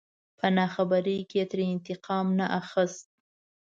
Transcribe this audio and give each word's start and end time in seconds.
په 0.37 0.47
ناخبرۍ 0.57 1.19
کې 1.29 1.37
يې 1.41 1.45
ترې 1.51 1.65
انتقام 1.75 2.27
نه 2.39 2.45
اخست. 2.59 3.05